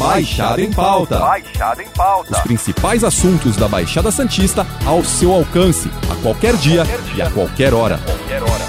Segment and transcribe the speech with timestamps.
[0.00, 1.18] Baixada em Pauta.
[1.18, 2.32] Baixada em Pauta.
[2.32, 7.16] Os principais assuntos da Baixada Santista ao seu alcance, a qualquer dia, qualquer dia.
[7.16, 7.98] e a qualquer hora.
[7.98, 8.64] Qualquer hora.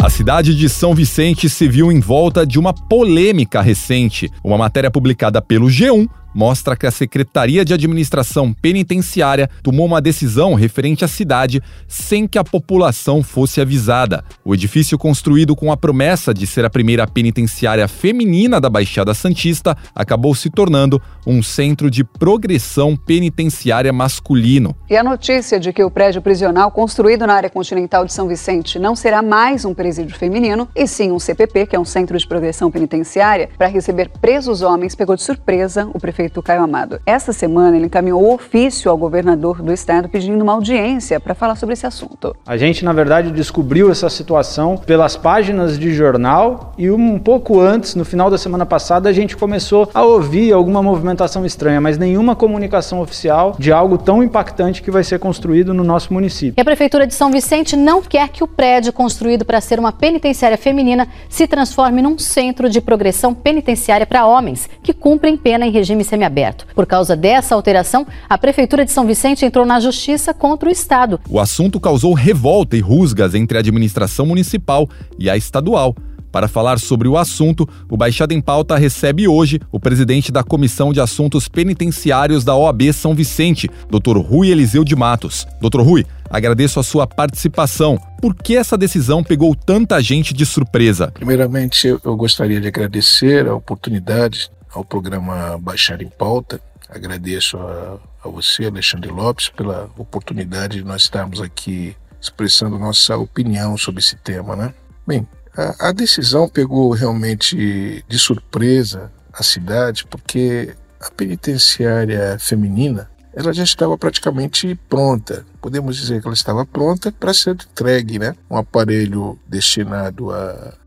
[0.00, 4.30] A cidade de São Vicente se viu em volta de uma polêmica recente.
[4.44, 10.52] Uma matéria publicada pelo G1 mostra que a Secretaria de Administração Penitenciária tomou uma decisão
[10.52, 14.22] referente à cidade sem que a população fosse avisada.
[14.44, 19.74] O edifício, construído com a promessa de ser a primeira penitenciária feminina da Baixada Santista,
[19.94, 24.76] acabou se tornando um centro de progressão penitenciária masculino.
[24.90, 28.78] E a notícia de que o prédio prisional construído na área continental de São Vicente
[28.78, 32.28] não será mais um presídio feminino, e sim um CPP, que é um centro de
[32.28, 37.00] progressão penitenciária, para receber presos homens, pegou de surpresa o prefeito prefeito Caio Amado.
[37.06, 41.74] Esta semana, ele encaminhou ofício ao governador do estado pedindo uma audiência para falar sobre
[41.74, 42.34] esse assunto.
[42.46, 47.94] A gente, na verdade, descobriu essa situação pelas páginas de jornal e um pouco antes,
[47.94, 52.34] no final da semana passada, a gente começou a ouvir alguma movimentação estranha, mas nenhuma
[52.34, 56.54] comunicação oficial de algo tão impactante que vai ser construído no nosso município.
[56.56, 59.92] E a Prefeitura de São Vicente não quer que o prédio construído para ser uma
[59.92, 65.70] penitenciária feminina se transforme num centro de progressão penitenciária para homens que cumprem pena em
[65.70, 66.66] regime semiaberto semiaberto.
[66.74, 71.20] Por causa dessa alteração, a Prefeitura de São Vicente entrou na justiça contra o Estado.
[71.28, 75.94] O assunto causou revolta e rusgas entre a administração municipal e a estadual.
[76.32, 80.92] Para falar sobre o assunto, o Baixada em Pauta recebe hoje o presidente da Comissão
[80.92, 84.18] de Assuntos Penitenciários da OAB São Vicente, Dr.
[84.18, 85.46] Rui Eliseu de Matos.
[85.62, 85.80] Dr.
[85.80, 87.98] Rui, agradeço a sua participação.
[88.20, 91.10] Por que essa decisão pegou tanta gente de surpresa?
[91.14, 96.60] Primeiramente, eu gostaria de agradecer a oportunidade ao programa Baixar em Pauta.
[96.88, 103.76] Agradeço a, a você, Alexandre Lopes, pela oportunidade de nós estarmos aqui expressando nossa opinião
[103.76, 104.74] sobre esse tema, né?
[105.06, 113.52] Bem, a, a decisão pegou realmente de surpresa a cidade, porque a penitenciária feminina ela
[113.52, 115.44] já estava praticamente pronta.
[115.60, 118.34] Podemos dizer que ela estava pronta para ser entregue, né?
[118.50, 120.28] Um aparelho destinado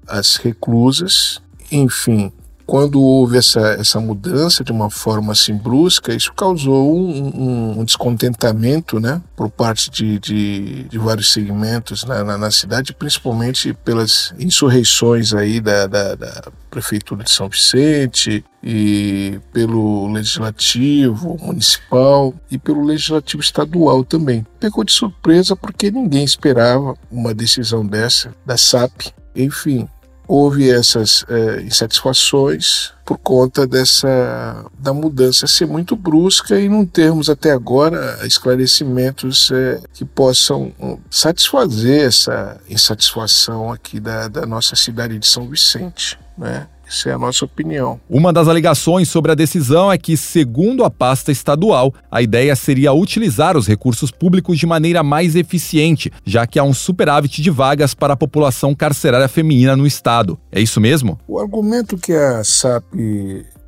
[0.07, 1.41] às reclusas,
[1.71, 2.33] enfim,
[2.69, 8.99] quando houve essa, essa mudança de uma forma assim brusca, isso causou um, um descontentamento
[8.99, 15.33] né, por parte de, de, de vários segmentos na, na, na, cidade, principalmente pelas insurreições
[15.33, 23.41] aí da, da, da Prefeitura de São Vicente e pelo Legislativo Municipal e pelo Legislativo
[23.41, 24.45] Estadual também.
[24.59, 29.07] Pegou de surpresa porque ninguém esperava uma decisão dessa da SAP.
[29.35, 29.87] Enfim,
[30.29, 37.31] houve essas é, insatisfações por conta dessa da mudança ser muito brusca e não termos
[37.31, 45.17] até agora esclarecimentos é, que possam hum, satisfazer essa insatisfação aqui da, da nossa cidade
[45.17, 46.67] de São Vicente, né?
[46.89, 48.01] Essa é a nossa opinião.
[48.09, 52.91] Uma das alegações sobre a decisão é que, segundo a pasta estadual, a ideia seria
[52.91, 57.93] utilizar os recursos públicos de maneira mais eficiente, já que há um superávit de vagas
[57.93, 60.39] para a população carcerária feminina no estado.
[60.51, 61.19] É isso mesmo?
[61.27, 62.85] O argumento que a SAP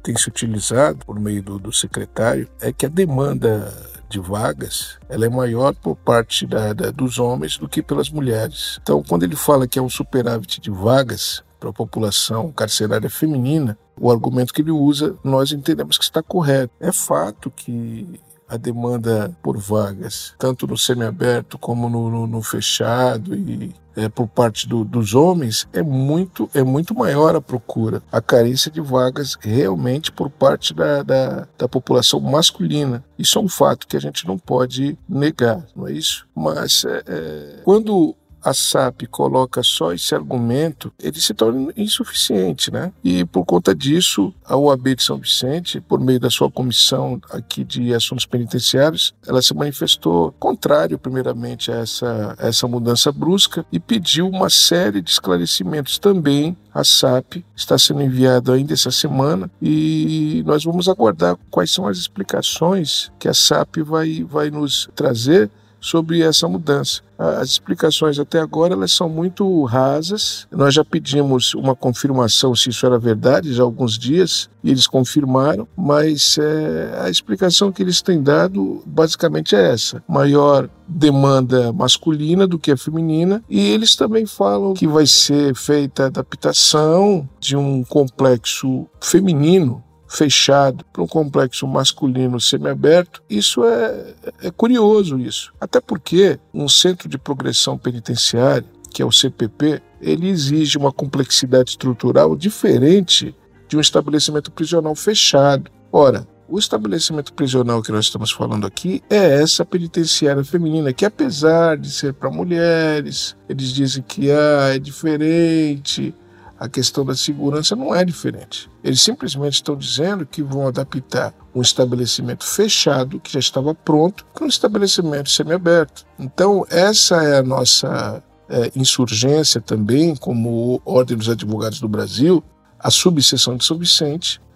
[0.01, 3.71] tem se utilizado por meio do, do secretário é que a demanda
[4.09, 8.79] de vagas ela é maior por parte da, da, dos homens do que pelas mulheres.
[8.81, 13.77] Então, quando ele fala que é um superávit de vagas, para a população carcerária feminina,
[13.99, 16.73] o argumento que ele usa, nós entendemos que está correto.
[16.79, 23.33] É fato que a demanda por vagas, tanto no semiaberto como no, no, no fechado
[23.35, 28.21] e é, por parte do, dos homens é muito é muito maior a procura, a
[28.21, 33.03] carência de vagas realmente por parte da, da, da, população masculina.
[33.17, 36.27] Isso é um fato que a gente não pode negar, não é isso?
[36.35, 42.91] Mas é, é, quando a SAP coloca só esse argumento, ele se torna insuficiente, né?
[43.03, 47.63] E por conta disso, a UAB de São Vicente, por meio da sua comissão aqui
[47.63, 53.79] de assuntos penitenciários, ela se manifestou contrário, primeiramente, a essa, a essa mudança brusca e
[53.79, 60.41] pediu uma série de esclarecimentos também a SAP está sendo enviado ainda essa semana e
[60.45, 65.49] nós vamos aguardar quais são as explicações que a SAP vai, vai nos trazer
[65.81, 67.01] sobre essa mudança.
[67.17, 70.47] As explicações até agora elas são muito rasas.
[70.51, 74.87] Nós já pedimos uma confirmação se isso era verdade já há alguns dias e eles
[74.87, 82.47] confirmaram, mas é, a explicação que eles têm dado basicamente é essa: maior demanda masculina
[82.47, 87.83] do que a feminina e eles também falam que vai ser feita adaptação de um
[87.83, 94.13] complexo feminino fechado para um complexo masculino semiaberto, isso é,
[94.43, 95.53] é curioso isso.
[95.59, 101.71] Até porque um centro de progressão penitenciária, que é o CPP, ele exige uma complexidade
[101.71, 103.33] estrutural diferente
[103.69, 105.71] de um estabelecimento prisional fechado.
[105.93, 111.77] Ora, o estabelecimento prisional que nós estamos falando aqui é essa penitenciária feminina, que apesar
[111.77, 116.13] de ser para mulheres, eles dizem que ah, é diferente,
[116.61, 118.69] a questão da segurança não é diferente.
[118.83, 124.45] Eles simplesmente estão dizendo que vão adaptar um estabelecimento fechado, que já estava pronto, para
[124.45, 126.05] um estabelecimento semiaberto.
[126.19, 132.43] Então, essa é a nossa é, insurgência também, como Ordem dos Advogados do Brasil,
[132.77, 133.79] a subseção de São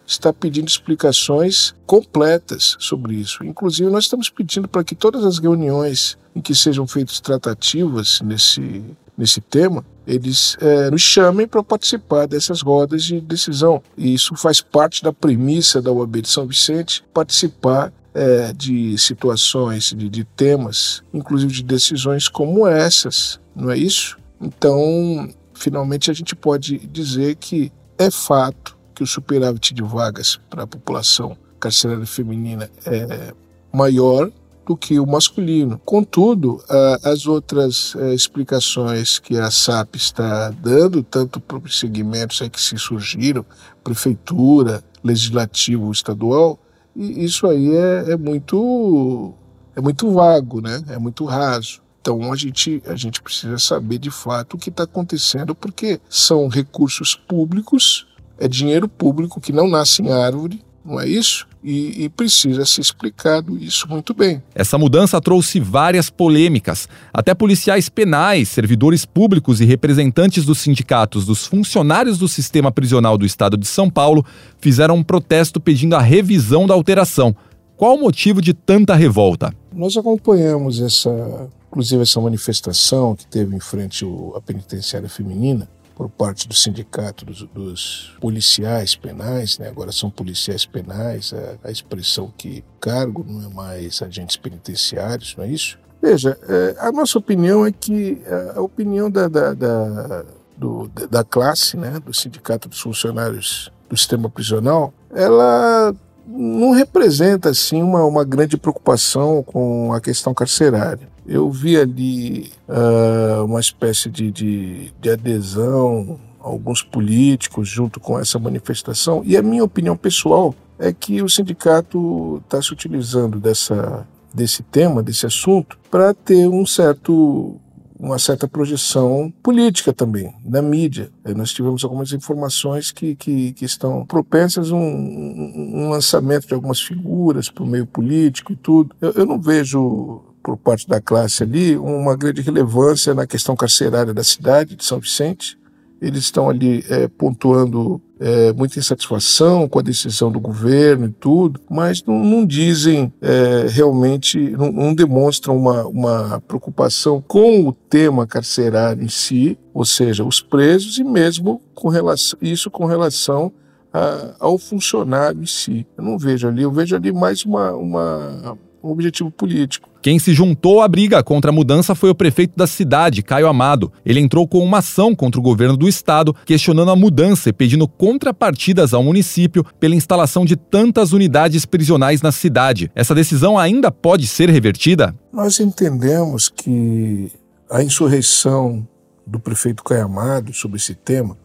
[0.06, 3.44] está pedindo explicações completas sobre isso.
[3.44, 8.84] Inclusive, nós estamos pedindo para que todas as reuniões em que sejam feitas tratativas nesse,
[9.18, 13.82] nesse tema, eles é, nos chamem para participar dessas rodas de decisão.
[13.98, 19.94] E isso faz parte da premissa da UAB de São Vicente, participar é, de situações,
[19.96, 24.18] de, de temas, inclusive de decisões como essas, não é isso?
[24.40, 30.64] Então, finalmente a gente pode dizer que é fato que o superávit de vagas para
[30.64, 33.34] a população carcerária feminina é
[33.74, 34.32] maior
[34.66, 35.80] do que o masculino.
[35.86, 36.64] Contudo,
[37.04, 42.78] as outras eh, explicações que a SAP está dando, tanto para os segmentos que se
[42.78, 43.46] surgiram,
[43.84, 46.60] prefeitura, legislativo estadual,
[46.96, 49.34] isso aí é, é muito
[49.76, 50.82] é muito vago, né?
[50.88, 51.82] É muito raso.
[52.02, 56.48] Então a gente, a gente precisa saber de fato o que está acontecendo, porque são
[56.48, 58.08] recursos públicos,
[58.38, 61.48] é dinheiro público que não nasce em árvore, não é isso?
[61.64, 64.42] E, e, precisa ser explicado isso muito bem.
[64.54, 66.88] Essa mudança trouxe várias polêmicas.
[67.12, 73.26] Até policiais penais, servidores públicos e representantes dos sindicatos dos funcionários do sistema prisional do
[73.26, 74.24] estado de São Paulo
[74.60, 77.36] fizeram um protesto pedindo a revisão da alteração.
[77.76, 79.52] Qual o motivo de tanta revolta?
[79.74, 84.06] Nós acompanhamos essa, inclusive essa manifestação que teve em frente
[84.36, 89.70] à penitenciária feminina por parte do sindicato dos, dos policiais penais, né?
[89.70, 95.46] agora são policiais penais, a, a, expressão que cargo não é mais agentes penitenciários, não
[95.46, 95.80] é isso?
[96.02, 98.22] Veja, é, a nossa opinião é que
[98.56, 100.26] a, opinião da, da, da,
[100.58, 105.96] do, da classe, né, do sindicato dos funcionários do sistema prisional, ela
[106.28, 111.15] não representa assim uma, uma grande preocupação com a questão carcerária.
[111.28, 118.38] Eu vi ali uh, uma espécie de, de, de adesão alguns políticos junto com essa
[118.38, 124.62] manifestação e a minha opinião pessoal é que o sindicato está se utilizando dessa, desse
[124.62, 127.60] tema, desse assunto, para ter um certo
[127.98, 131.10] uma certa projeção política também, na mídia.
[131.24, 136.54] É, nós tivemos algumas informações que, que, que estão propensas a um, um, lançamento de
[136.54, 138.94] algumas figuras para o meio político e tudo.
[139.00, 144.14] Eu, eu não vejo, por parte da classe ali, uma grande relevância na questão carcerária
[144.14, 145.58] da cidade de São Vicente
[146.02, 151.60] eles estão ali é, pontuando é, muita insatisfação com a decisão do governo e tudo,
[151.70, 158.28] mas não, não dizem é, realmente, não, não, demonstram uma, uma preocupação com o tema
[158.28, 163.52] carcerário em si, ou seja, os presos, e mesmo com relação, isso com relação
[163.92, 165.88] a, ao funcionário em si.
[165.98, 169.90] Eu não vejo ali, eu vejo ali mais uma, uma um objetivo político.
[170.02, 173.92] Quem se juntou à briga contra a mudança foi o prefeito da cidade, Caio Amado.
[174.06, 177.88] Ele entrou com uma ação contra o governo do estado, questionando a mudança e pedindo
[177.88, 182.92] contrapartidas ao município pela instalação de tantas unidades prisionais na cidade.
[182.94, 185.16] Essa decisão ainda pode ser revertida?
[185.34, 187.32] Nós entendemos que
[187.70, 188.88] a insurreição
[189.26, 191.36] do prefeito Caio Amado sobre esse tema,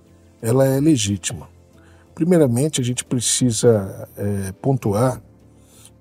[0.42, 1.48] ela é legítima.
[2.14, 5.22] Primeiramente, a gente precisa é, pontuar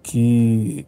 [0.04, 0.86] que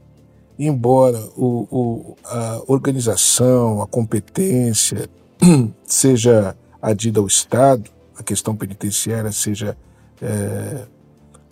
[0.68, 5.10] embora o, o, a organização, a competência
[5.84, 9.78] seja adida ao Estado, a questão penitenciária seja
[10.22, 10.86] é,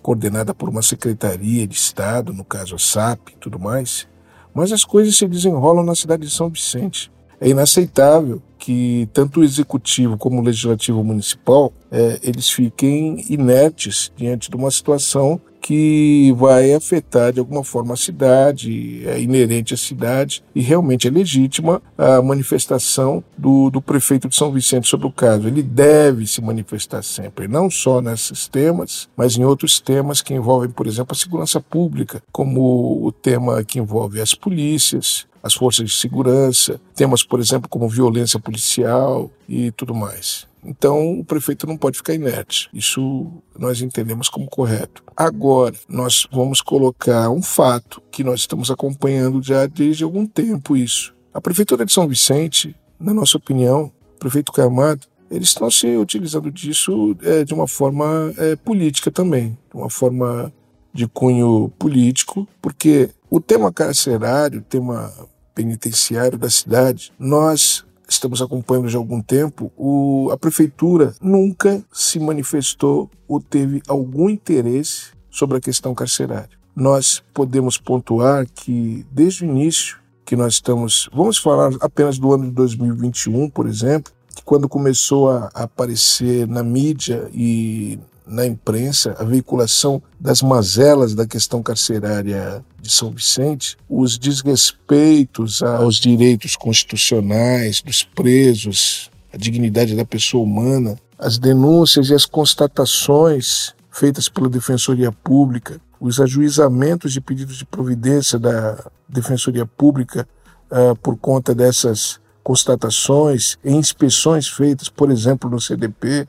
[0.02, 4.08] coordenada por uma secretaria de Estado, no caso a SAP e tudo mais,
[4.54, 7.12] mas as coisas se desenrolam na cidade de São Vicente.
[7.42, 14.50] É inaceitável que tanto o executivo como o legislativo municipal é, eles fiquem inertes diante
[14.50, 20.44] de uma situação que vai afetar de alguma forma a cidade, é inerente à cidade
[20.56, 25.48] e realmente é legítima a manifestação do, do prefeito de São Vicente sobre o caso.
[25.48, 30.72] Ele deve se manifestar sempre, não só nesses temas, mas em outros temas que envolvem,
[30.72, 35.96] por exemplo, a segurança pública, como o tema que envolve as polícias, as forças de
[35.96, 40.49] segurança, temas, por exemplo, como violência policial e tudo mais.
[40.64, 42.70] Então, o prefeito não pode ficar inerte.
[42.74, 45.04] Isso nós entendemos como correto.
[45.16, 51.14] Agora, nós vamos colocar um fato que nós estamos acompanhando já desde algum tempo isso.
[51.34, 57.16] A prefeitura de São Vicente, na nossa opinião, prefeito Camado, eles estão se utilizando disso
[57.22, 60.52] é, de uma forma é, política também, de uma forma
[60.92, 65.14] de cunho político, porque o tema carcerário, o tema
[65.54, 72.20] penitenciário da cidade, nós estamos acompanhando já há algum tempo, o, a prefeitura nunca se
[72.20, 76.58] manifestou ou teve algum interesse sobre a questão carcerária.
[76.76, 82.46] Nós podemos pontuar que desde o início que nós estamos, vamos falar apenas do ano
[82.46, 89.24] de 2021, por exemplo, que quando começou a aparecer na mídia e na imprensa a
[89.24, 98.04] veiculação das mazelas da questão carcerária de São Vicente, os desrespeitos aos direitos constitucionais dos
[98.04, 105.82] presos, a dignidade da pessoa humana, as denúncias e as constatações feitas pela Defensoria Pública,
[106.00, 110.28] os ajuizamentos de pedidos de providência da Defensoria Pública
[110.72, 116.28] uh, por conta dessas constatações e inspeções feitas, por exemplo, no CDP,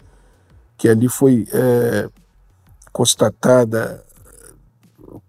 [0.81, 2.09] que ali foi é,
[2.91, 4.03] constatada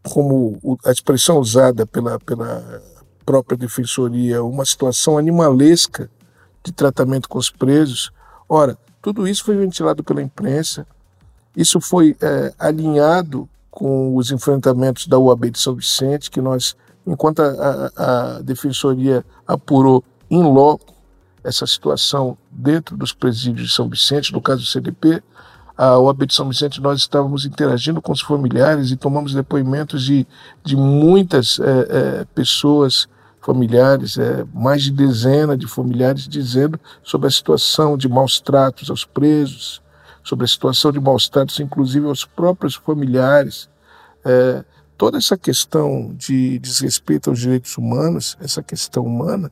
[0.01, 2.81] como a expressão usada pela, pela
[3.25, 6.09] própria defensoria, uma situação animalesca
[6.63, 8.13] de tratamento com os presos.
[8.47, 10.87] Ora, tudo isso foi ventilado pela imprensa,
[11.53, 17.41] isso foi é, alinhado com os enfrentamentos da UAB de São Vicente, que nós, enquanto
[17.41, 20.90] a, a, a defensoria apurou em loco
[21.43, 25.23] essa situação dentro dos presídios de São Vicente, no caso do CDP,
[25.77, 30.27] a OAB de São Vicente, nós estávamos interagindo com os familiares e tomamos depoimentos de,
[30.63, 31.63] de muitas é,
[32.21, 33.07] é, pessoas,
[33.41, 39.05] familiares, é, mais de dezena de familiares, dizendo sobre a situação de maus tratos aos
[39.05, 39.81] presos,
[40.23, 43.67] sobre a situação de maus tratos, inclusive aos próprios familiares.
[44.95, 49.51] Toda essa questão de desrespeito aos direitos humanos, essa questão humana,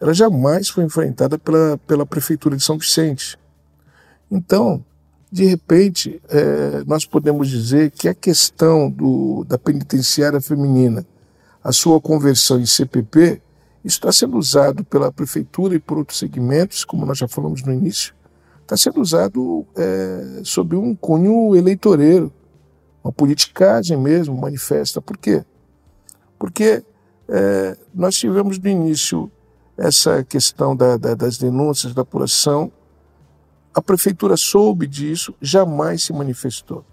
[0.00, 3.38] ela jamais foi enfrentada pela, pela Prefeitura de São Vicente.
[4.30, 4.82] Então,
[5.30, 11.06] de repente, é, nós podemos dizer que a questão do, da penitenciária feminina,
[11.62, 13.42] a sua conversão em CPP,
[13.84, 18.14] está sendo usado pela prefeitura e por outros segmentos, como nós já falamos no início,
[18.62, 22.32] está sendo usado é, sob um cunho eleitoreiro,
[23.02, 25.00] uma politicagem mesmo, manifesta.
[25.00, 25.44] Por quê?
[26.38, 26.82] Porque
[27.28, 29.30] é, nós tivemos no início
[29.80, 32.70] essa questão da, da, das denúncias, da apuração,
[33.74, 36.84] a prefeitura soube disso, jamais se manifestou.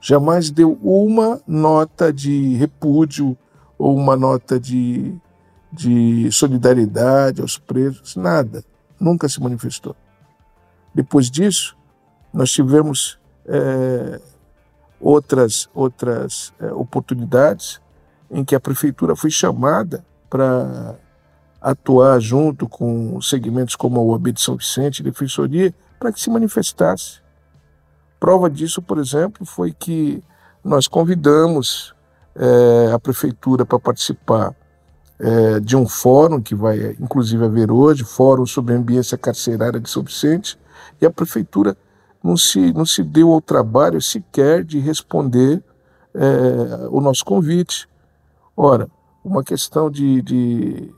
[0.00, 3.36] Jamais deu uma nota de repúdio
[3.76, 5.12] ou uma nota de,
[5.72, 8.62] de solidariedade aos presos, nada.
[9.00, 9.96] Nunca se manifestou.
[10.94, 11.76] Depois disso,
[12.32, 14.20] nós tivemos é,
[15.00, 17.80] outras, outras é, oportunidades
[18.30, 20.96] em que a prefeitura foi chamada para
[21.64, 27.22] atuar junto com segmentos como a UAB de São Vicente, Defensoria, para que se manifestasse.
[28.20, 30.22] Prova disso, por exemplo, foi que
[30.62, 31.94] nós convidamos
[32.36, 34.54] é, a prefeitura para participar
[35.18, 39.88] é, de um fórum que vai inclusive haver hoje, Fórum sobre a Ambiência Carcerária de
[39.88, 40.58] São Vicente,
[41.00, 41.74] e a prefeitura
[42.22, 45.62] não se, não se deu ao trabalho sequer de responder
[46.14, 47.88] é, o nosso convite.
[48.54, 48.86] Ora,
[49.24, 50.92] uma questão de, de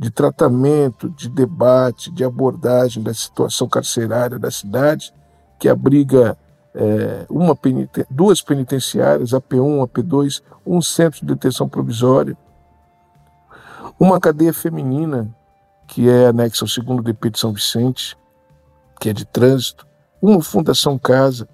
[0.00, 5.12] de tratamento, de debate, de abordagem da situação carcerária da cidade,
[5.58, 6.38] que abriga
[6.74, 12.34] é, uma peniten duas penitenciárias, AP1, AP2, um centro de detenção provisória,
[13.98, 15.28] uma cadeia feminina,
[15.86, 18.16] que é anexa ao segundo DP de São Vicente,
[18.98, 19.86] que é de trânsito,
[20.22, 21.46] uma fundação casa,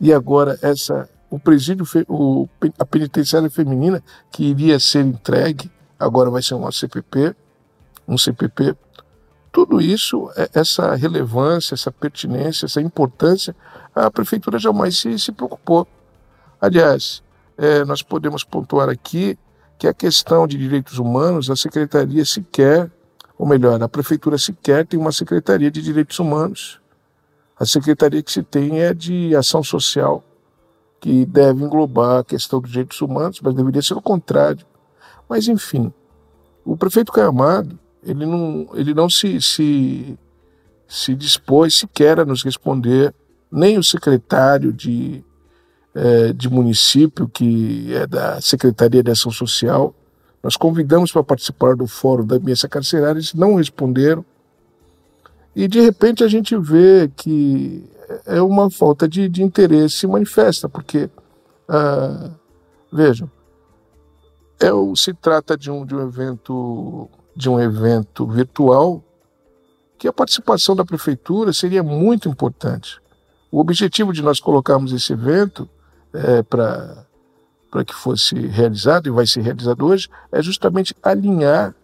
[0.00, 4.00] e agora essa o presídio, o, a penitenciária feminina,
[4.30, 7.34] que iria ser entregue, agora vai ser uma CPP,
[8.08, 8.74] um CPP.
[9.52, 13.54] Tudo isso, é, essa relevância, essa pertinência, essa importância,
[13.94, 15.86] a prefeitura jamais se, se preocupou.
[16.60, 17.22] Aliás,
[17.56, 19.38] é, nós podemos pontuar aqui
[19.78, 22.90] que a questão de direitos humanos, a secretaria sequer,
[23.36, 26.80] ou melhor, a prefeitura sequer tem uma secretaria de direitos humanos.
[27.58, 30.24] A secretaria que se tem é de ação social,
[31.00, 34.66] que deve englobar a questão dos direitos humanos, mas deveria ser o contrário.
[35.28, 35.92] Mas, enfim,
[36.64, 40.18] o prefeito Caamado, ele não, ele não se, se,
[40.88, 43.14] se dispôs sequer a nos responder,
[43.52, 45.22] nem o secretário de,
[45.94, 49.94] é, de município, que é da Secretaria de Ação Social,
[50.42, 54.24] Nós convidamos para participar do fórum da mesa carcerária, eles não responderam.
[55.54, 57.84] E de repente a gente vê que
[58.24, 61.10] é uma falta de, de interesse manifesta, porque,
[61.68, 62.30] ah,
[62.92, 63.30] vejam,
[64.60, 67.08] é, se trata de um, de um evento
[67.38, 69.00] de um evento virtual
[69.96, 73.00] que a participação da prefeitura seria muito importante.
[73.48, 75.70] O objetivo de nós colocarmos esse evento
[76.12, 81.76] é, para que fosse realizado e vai ser realizado hoje é justamente alinhar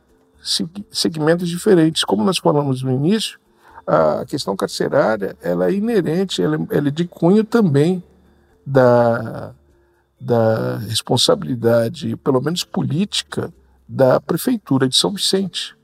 [0.91, 2.03] segmentos diferentes.
[2.03, 3.39] Como nós falamos no início,
[3.87, 8.03] a questão carcerária ela é inerente, ela, ela é de cunho também
[8.67, 9.53] da,
[10.21, 13.53] da responsabilidade, pelo menos política,
[13.95, 15.77] da prefeitura de São Vicente.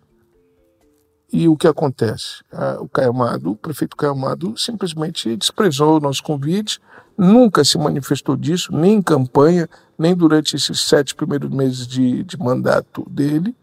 [1.32, 2.42] E o que acontece?
[2.80, 6.80] o Caio Amado, o prefeito Caio Amado simplesmente desprezou o nosso convite,
[7.16, 12.36] nunca se manifestou disso, nem em campanha, nem durante esses sete primeiros meses de, de
[12.36, 13.54] mandato dele.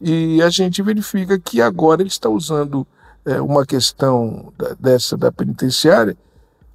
[0.00, 2.84] E a gente verifica que agora ele está usando
[3.24, 6.16] é, uma questão da, dessa da penitenciária,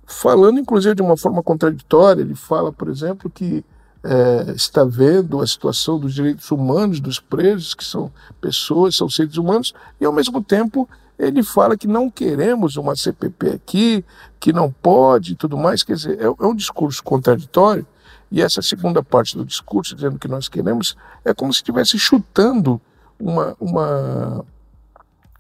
[0.05, 2.21] falando inclusive de uma forma contraditória.
[2.21, 3.65] Ele fala, por exemplo, que
[4.03, 9.37] é, está vendo a situação dos direitos humanos dos presos, que são pessoas, são seres
[9.37, 14.05] humanos, e ao mesmo tempo ele fala que não queremos uma CPP aqui,
[14.39, 15.83] que não pode e tudo mais.
[15.83, 17.85] Quer dizer, é, é um discurso contraditório.
[18.31, 22.81] E essa segunda parte do discurso, dizendo que nós queremos, é como se estivesse chutando
[23.19, 24.45] uma, uma,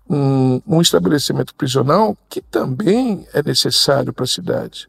[0.07, 4.87] um, um estabelecimento prisional que também é necessário para a cidade.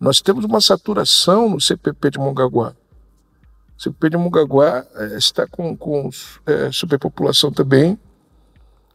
[0.00, 2.72] Nós temos uma saturação no CPP de Mongaguá.
[3.78, 6.10] O CPP de Mongaguá é, está com, com
[6.44, 7.96] é, superpopulação também,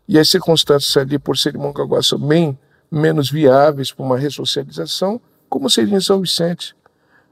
[0.06, 2.60] e as circunstâncias ali, por serem Mongaguá, são bem
[2.92, 6.76] menos viáveis para uma ressocialização, como seria em São Vicente.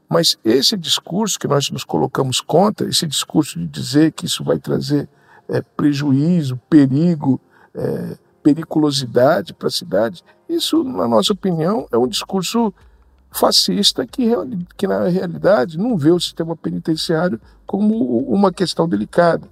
[0.08, 4.58] Mas esse discurso que nós nos colocamos contra, esse discurso de dizer que isso vai
[4.58, 5.06] trazer
[5.46, 7.38] é, prejuízo, perigo,
[7.74, 12.72] é, periculosidade para a cidade, isso, na nossa opinião, é um discurso
[13.32, 14.30] fascista que,
[14.76, 19.48] que, na realidade, não vê o sistema penitenciário como uma questão delicada,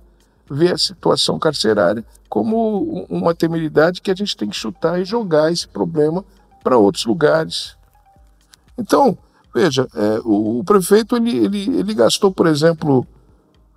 [0.48, 5.50] vê a situação carcerária como uma temeridade que a gente tem que chutar e jogar
[5.50, 6.24] esse problema
[6.62, 7.76] para outros lugares.
[8.78, 9.16] Então,
[9.54, 13.06] veja, é, o, o, prefeito ele, ele, ele gastou, por exemplo,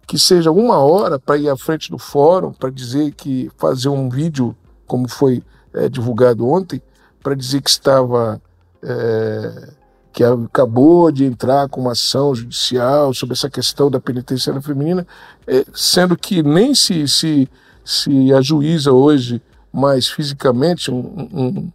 [0.06, 4.10] que seja uma hora para ir à frente do fórum, para dizer que fazer um
[4.10, 5.42] vídeo, como foi
[5.74, 6.82] é, divulgado ontem,
[7.22, 8.42] para dizer que estava.
[8.82, 9.74] É,
[10.14, 15.08] que acabou de entrar com uma ação judicial sobre essa questão da penitenciária feminina,
[15.48, 17.50] é, sendo que nem se, se,
[17.84, 19.42] se ajuiza hoje
[19.74, 21.72] mais fisicamente um, um,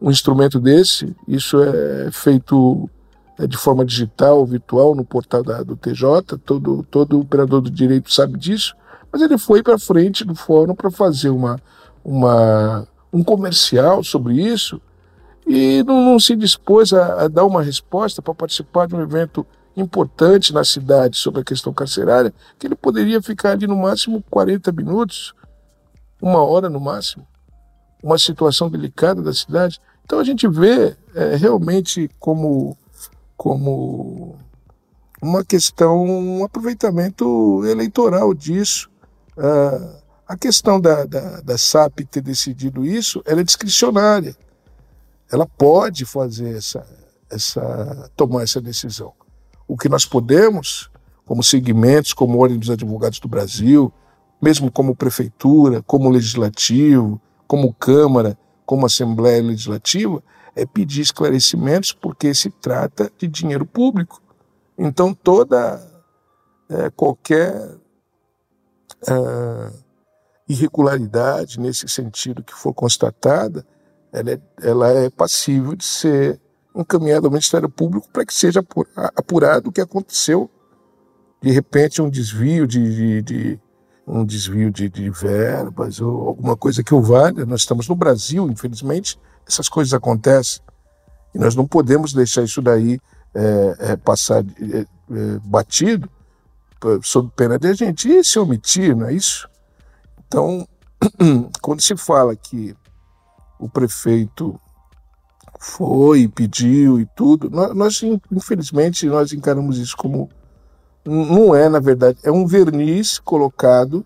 [0.00, 2.88] um instrumento desse, isso é feito
[3.38, 8.10] é, de forma digital, virtual, no portal da, do TJ, todo, todo operador do direito
[8.10, 8.74] sabe disso,
[9.12, 11.60] mas ele foi para frente do fórum para fazer uma,
[12.02, 14.80] uma, um comercial sobre isso
[15.46, 19.46] e não, não se dispôs a, a, dar uma resposta para participar de um evento
[19.76, 24.72] importante na cidade sobre a questão carcerária, que ele poderia ficar ali no máximo 40
[24.72, 25.34] minutos,
[26.22, 27.26] uma hora no máximo,
[28.02, 29.80] uma situação delicada da cidade.
[30.04, 32.76] Então a gente vê é, realmente como
[33.36, 34.36] como
[35.20, 38.90] uma questão, um aproveitamento eleitoral disso.
[39.36, 44.36] Uh, a questão da, da, da, SAP ter decidido isso, ela é discricionária.
[45.34, 46.86] Ela pode fazer essa,
[47.28, 49.12] essa, tomar essa decisão.
[49.66, 50.88] O que nós podemos,
[51.26, 53.92] como segmentos, como Ordem dos Advogados do Brasil,
[54.40, 60.22] mesmo como prefeitura, como legislativo, como Câmara, como Assembleia Legislativa,
[60.54, 64.22] é pedir esclarecimentos porque se trata de dinheiro público.
[64.78, 65.84] Então toda
[66.70, 67.76] é, qualquer
[69.08, 69.72] é,
[70.48, 73.66] irregularidade nesse sentido que for constatada,
[74.14, 76.40] ela é, ela é passível de ser
[76.74, 78.64] encaminhada ao Ministério Público para que seja
[79.16, 80.48] apurado o que aconteceu.
[81.42, 83.60] De repente um desvio de, de, de
[84.06, 87.44] um desvio de, de verbas ou alguma coisa que o valha.
[87.44, 90.62] Nós estamos no Brasil, infelizmente, essas coisas acontecem.
[91.34, 93.00] E nós não podemos deixar isso daí
[93.34, 94.86] é, é, passar é, é
[95.44, 96.08] batido
[97.02, 99.48] sob pena de a gente se omitir, não é isso?
[100.26, 100.68] Então,
[101.60, 102.76] quando se fala que
[103.64, 104.60] o prefeito
[105.58, 110.28] foi pediu e tudo, nós, nós, infelizmente nós encaramos isso como
[111.04, 114.04] não é na verdade é um verniz colocado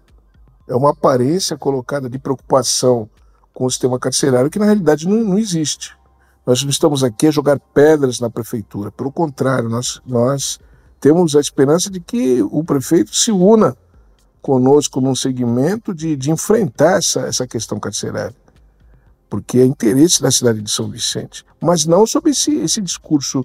[0.68, 3.08] é uma aparência colocada de preocupação
[3.52, 5.96] com o sistema carcerário que na realidade não, não existe.
[6.46, 10.60] Nós não estamos aqui a jogar pedras na prefeitura, pelo contrário, nós, nós
[11.00, 13.76] temos a esperança de que o prefeito se una
[14.40, 18.36] conosco num segmento de, de enfrentar essa, essa questão carcerária,
[19.28, 23.44] porque é interesse da cidade de São Vicente, mas não sobre esse, esse discurso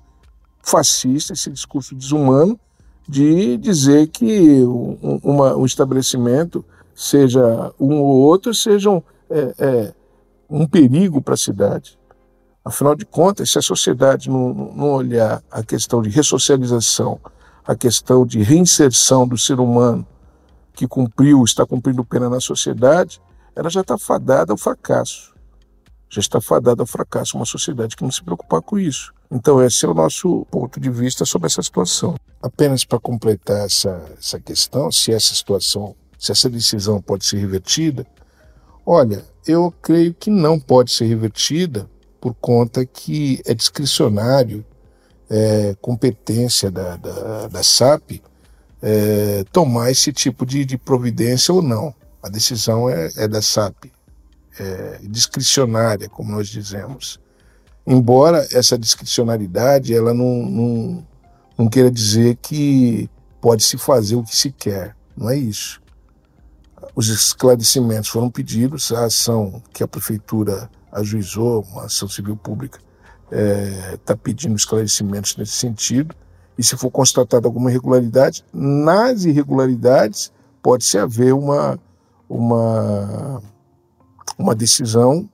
[0.61, 2.59] fascista, esse discurso desumano
[3.07, 6.63] de dizer que um, uma, um estabelecimento,
[6.95, 9.93] seja um ou outro, sejam é, é,
[10.49, 11.99] um perigo para a cidade.
[12.63, 17.19] Afinal de contas, se a sociedade não, não olhar a questão de ressocialização,
[17.65, 20.07] a questão de reinserção do ser humano
[20.73, 23.21] que cumpriu, está cumprindo pena na sociedade,
[23.55, 25.32] ela já está fadada ao fracasso.
[26.13, 29.11] Já está fadada ao fracasso uma sociedade que não se preocupar com isso.
[29.31, 32.15] Então, esse é o nosso ponto de vista sobre essa situação.
[32.39, 38.05] Apenas para completar essa, essa questão, se essa situação, se essa decisão pode ser revertida,
[38.85, 41.89] olha, eu creio que não pode ser revertida
[42.21, 44.63] por conta que é discricionário,
[45.27, 48.21] é competência da, da, da SAP
[48.83, 51.95] é, tomar esse tipo de, de, providência ou não.
[52.21, 53.85] A decisão é, é da SAP,
[54.59, 57.19] é discricionária, como nós dizemos.
[57.85, 61.07] Embora essa discricionariedade ela não, não,
[61.57, 63.09] não queira dizer que
[63.41, 65.81] pode se fazer o que se quer, não é isso.
[66.95, 72.79] Os esclarecimentos foram pedidos, a ação que a prefeitura ajuizou, uma ação civil pública,
[73.23, 76.15] está é, tá pedindo esclarecimentos nesse sentido.
[76.57, 81.79] E se for constatada alguma irregularidade, nas irregularidades pode-se haver uma,
[82.29, 83.41] uma,
[84.37, 85.29] uma decisão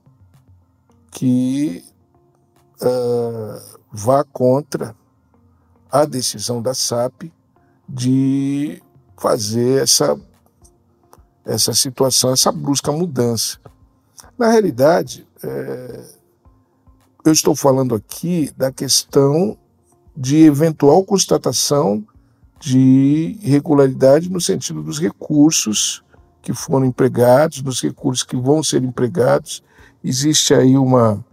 [1.10, 1.84] que
[2.82, 4.94] uh, vá contra
[5.90, 7.24] a decisão da SAP
[7.88, 8.82] de
[9.18, 10.18] fazer essa,
[11.44, 13.58] essa situação, essa brusca mudança.
[14.38, 16.04] Na realidade, é,
[17.24, 19.58] eu estou falando aqui da questão
[20.16, 22.04] de eventual constatação
[22.60, 26.02] de irregularidade no sentido dos recursos
[26.42, 29.62] que foram empregados, dos recursos que vão ser empregados.
[30.02, 31.24] Existe aí uma,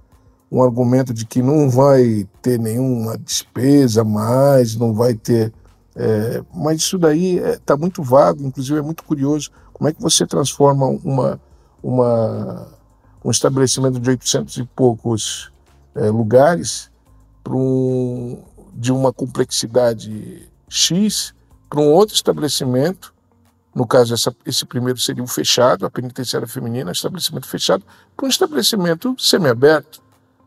[0.51, 5.53] um argumento de que não vai ter nenhuma despesa mais, não vai ter.
[5.95, 9.51] É, mas isso daí está é, tá muito vago, inclusive é muito curioso.
[9.73, 11.39] Como é que você transforma uma,
[11.81, 12.67] uma
[13.23, 15.51] um estabelecimento de 800 e poucos
[15.95, 16.89] é, lugares
[17.49, 18.41] um,
[18.73, 21.33] de uma complexidade X
[21.69, 23.13] para um outro estabelecimento,
[23.77, 27.85] no caso essa, esse primeiro seria um fechado, a penitenciária feminina, estabelecimento fechado,
[28.15, 30.01] para um estabelecimento semiaberto,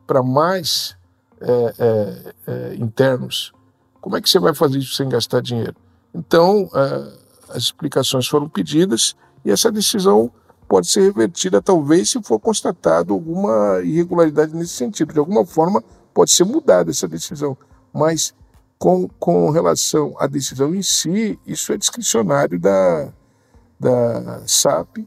[0.04, 0.96] para mais
[1.40, 3.52] é, é, é, internos.
[4.00, 5.76] Como é que você vai fazer isso sem gastar dinheiro?
[6.12, 7.12] Então, é,
[7.50, 9.14] as explicações foram pedidas
[9.44, 10.32] e essa decisão
[10.68, 15.12] pode ser revertida, talvez, se for constatado alguma irregularidade nesse sentido.
[15.12, 17.56] De alguma forma, pode ser mudada essa decisão.
[17.92, 18.34] Mas,
[18.76, 23.12] com, com relação à decisão em si, isso é discricionário da,
[23.80, 24.98] da SAP,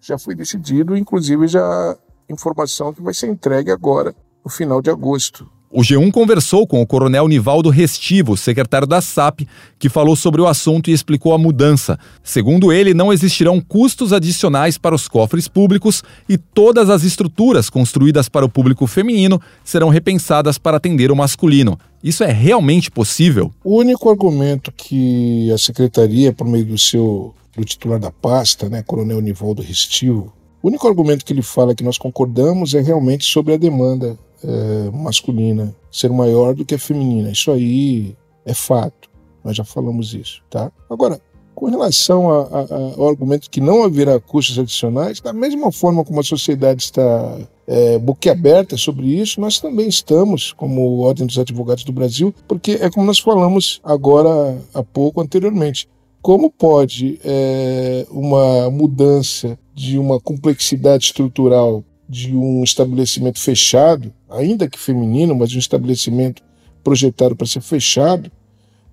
[0.00, 1.96] já foi decidido, inclusive já
[2.28, 5.48] informação que vai ser entregue agora, no final de agosto.
[5.70, 9.42] O G1 conversou com o coronel Nivaldo Restivo, secretário da SAP,
[9.78, 11.98] que falou sobre o assunto e explicou a mudança.
[12.22, 18.30] Segundo ele, não existirão custos adicionais para os cofres públicos e todas as estruturas construídas
[18.30, 21.78] para o público feminino serão repensadas para atender o masculino.
[22.02, 23.52] Isso é realmente possível?
[23.62, 28.82] O único argumento que a secretaria, por meio do seu do titular da pasta, né,
[28.82, 33.54] Coronel Nivaldo Restivo, o único argumento que ele fala que nós concordamos é realmente sobre
[33.54, 37.30] a demanda é, masculina ser maior do que a feminina.
[37.30, 39.08] Isso aí é fato.
[39.44, 40.70] Nós já falamos isso, tá?
[40.90, 41.20] Agora,
[41.54, 42.66] com relação a, a,
[42.96, 47.98] ao argumento que não haverá custos adicionais, da mesma forma como a sociedade está é,
[47.98, 53.06] boquiaberta sobre isso, nós também estamos, como Ordem dos Advogados do Brasil, porque é como
[53.06, 55.88] nós falamos agora há pouco anteriormente.
[56.20, 64.78] Como pode é, uma mudança de uma complexidade estrutural de um estabelecimento fechado, ainda que
[64.78, 66.42] feminino, mas um estabelecimento
[66.82, 68.30] projetado para ser fechado,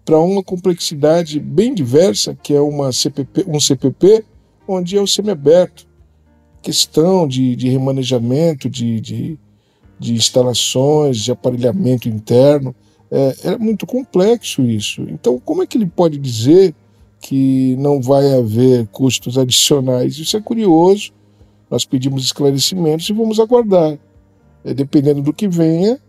[0.04, 4.24] para uma complexidade bem diversa, que é uma CPP, um CPP,
[4.68, 5.88] onde é o semiaberto.
[6.62, 9.40] Questão de, de remanejamento de, de,
[10.00, 12.76] de, instalações, de aparelhamento interno,
[13.10, 15.04] é, é muito complexo isso.
[15.10, 16.76] Então, como é que ele pode dizer
[17.26, 20.20] que não vai haver custos adicionais?
[20.20, 21.12] Isso é curioso
[21.70, 23.98] nós pedimos esclarecimentos e vamos aguardar.
[24.64, 26.00] É, dependendo do que venha,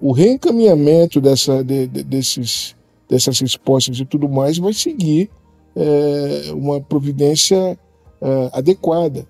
[0.00, 2.74] o reencaminhamento dessa, de, de, desses,
[3.08, 5.30] dessas respostas e tudo mais vai seguir
[5.76, 7.78] é, uma providência
[8.20, 9.26] é, adequada.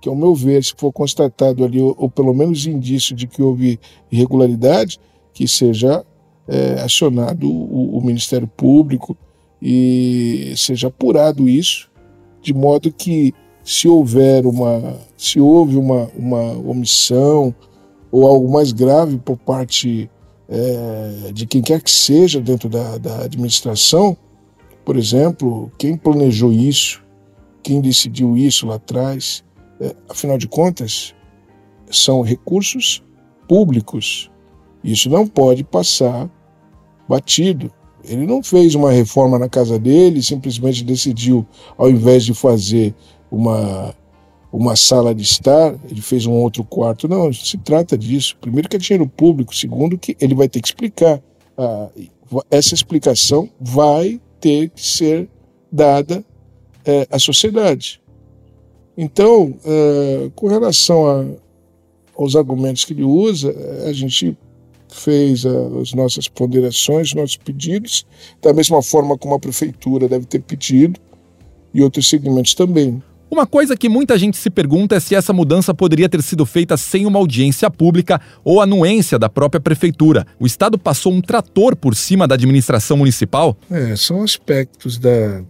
[0.00, 3.42] Que, ao meu ver, se for constatado ali, ou, ou, pelo menos indício de que
[3.42, 5.00] houve irregularidade,
[5.32, 6.04] que seja
[6.46, 9.16] é, acionado o, o Ministério Público
[9.60, 11.90] e seja apurado isso,
[12.42, 17.54] de modo que se houver uma, se houve uma, uma omissão
[18.12, 20.10] ou algo mais grave por parte
[20.48, 24.16] é, de quem quer que seja dentro da, da administração,
[24.84, 27.02] por exemplo, quem planejou isso,
[27.62, 29.42] quem decidiu isso lá atrás,
[29.80, 31.14] é, afinal de contas,
[31.90, 33.02] são recursos
[33.48, 34.30] públicos.
[34.82, 36.30] Isso não pode passar
[37.08, 37.72] batido.
[38.06, 42.94] Ele não fez uma reforma na casa dele, simplesmente decidiu, ao invés de fazer
[43.30, 43.94] uma,
[44.52, 47.08] uma sala de estar, ele fez um outro quarto.
[47.08, 48.36] Não, se trata disso.
[48.40, 51.22] Primeiro que é dinheiro público, segundo que ele vai ter que explicar.
[51.56, 51.88] Ah,
[52.50, 55.28] essa explicação vai ter que ser
[55.70, 56.24] dada
[56.84, 58.00] é, à sociedade.
[58.96, 61.24] Então, é, com relação a,
[62.16, 63.54] aos argumentos que ele usa,
[63.88, 64.36] a gente
[64.94, 68.06] fez as nossas ponderações, nossos pedidos,
[68.40, 71.00] da mesma forma como a prefeitura deve ter pedido,
[71.72, 73.02] e outros segmentos também.
[73.30, 76.76] Uma coisa que muita gente se pergunta é se essa mudança poderia ter sido feita
[76.76, 80.24] sem uma audiência pública ou anuência da própria prefeitura.
[80.38, 83.56] O Estado passou um trator por cima da administração municipal?
[83.68, 85.42] É, são aspectos da,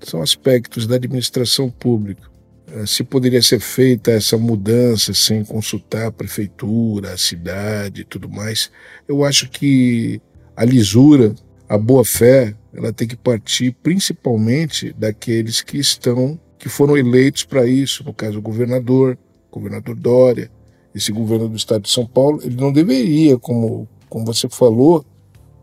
[0.00, 2.22] são aspectos da administração pública.
[2.70, 8.28] Eh, se poderia ser feita essa mudança sem consultar a prefeitura, a cidade e tudo
[8.28, 8.70] mais,
[9.06, 10.20] eu acho que
[10.54, 11.34] a lisura,
[11.68, 18.04] a boa-fé, ela tem que partir principalmente daqueles que estão, que foram eleitos para isso,
[18.04, 19.16] no caso o governador,
[19.50, 20.50] o governador Dória,
[20.94, 25.04] esse governo do estado de São Paulo, ele não deveria, como, como você falou,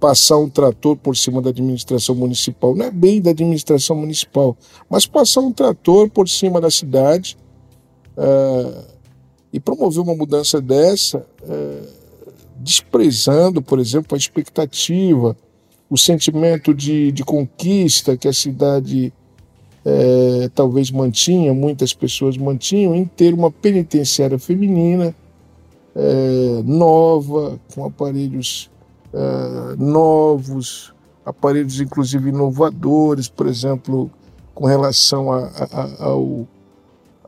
[0.06, 2.76] passar um trator por cima da administração municipal.
[2.76, 4.56] Não é bem da administração municipal,
[4.88, 7.36] mas passar um trator por cima da cidade
[8.16, 8.86] uh,
[9.52, 11.88] e promover uma mudança dessa, uh,
[12.58, 15.36] desprezando, por exemplo, a expectativa,
[15.90, 19.12] o sentimento de, de conquista que a cidade
[19.84, 25.16] uh, talvez mantinha, muitas pessoas mantinham, em ter uma penitenciária feminina
[26.64, 28.70] nova, com aparelhos
[29.16, 30.94] uh, novos,
[31.26, 34.12] aparelhos inclusive inovadores, por exemplo,
[34.54, 36.48] com relação a, a, ao,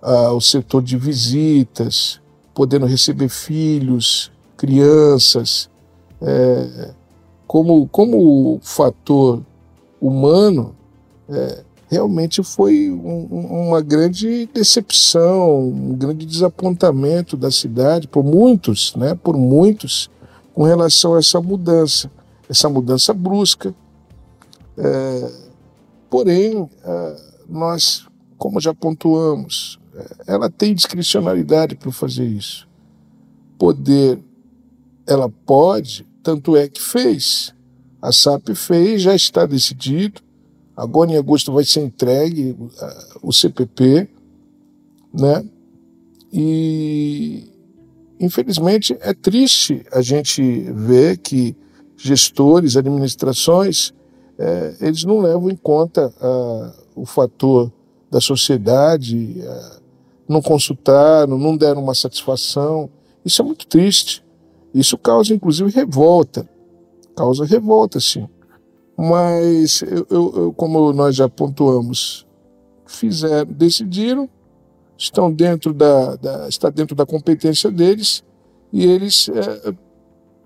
[0.02, 2.22] ao setor de visitas,
[2.54, 5.70] podendo receber filhos, crianças,
[6.22, 6.92] é,
[7.46, 9.42] como, como fator
[10.02, 10.76] humano,
[11.30, 19.16] é, realmente foi um, uma grande decepção, um grande desapontamento da cidade por muitos, né,
[19.16, 20.10] por muitos
[20.58, 22.10] com relação a essa mudança,
[22.50, 23.76] essa mudança brusca.
[24.76, 25.32] É,
[26.10, 28.08] porém, é, nós,
[28.40, 32.68] como já pontuamos, é, ela tem discricionalidade para fazer isso.
[33.56, 34.18] Poder,
[35.06, 37.54] ela pode, tanto é que fez.
[38.02, 40.22] A SAP fez, já está decidido.
[40.76, 42.58] Agora em agosto vai ser entregue
[43.22, 44.10] o CPP,
[45.14, 45.46] né?
[46.34, 47.48] E
[48.20, 50.42] Infelizmente, é triste a gente
[50.74, 51.56] ver que
[51.96, 53.94] gestores, administrações,
[54.38, 57.72] é, eles não levam em conta ah, o fator
[58.10, 59.80] da sociedade, ah,
[60.28, 62.90] não consultaram, não deram uma satisfação.
[63.26, 64.24] Isso é muito triste.
[64.74, 66.48] Isso causa, inclusive, revolta.
[67.16, 68.28] Causa revolta, sim.
[68.98, 72.28] Mas, eu, eu, como nós já pontuamos,
[72.86, 74.30] fizeram, decidiram,
[74.98, 78.24] estão dentro da, da, está dentro da competência deles
[78.74, 79.74] e eles é,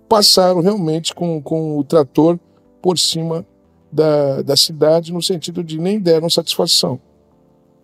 [0.09, 2.37] passaram realmente com, com o trator
[2.81, 3.45] por cima
[3.91, 6.99] da, da cidade no sentido de nem deram satisfação.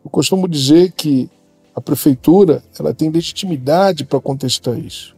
[0.03, 1.29] Eu costumo dizer que
[1.75, 5.15] a prefeitura ela tem legitimidade para contestar isso.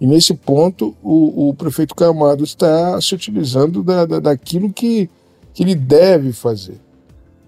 [0.00, 5.08] E nesse ponto, o, o prefeito Camado está se utilizando da, da, daquilo que,
[5.54, 6.78] que ele deve fazer.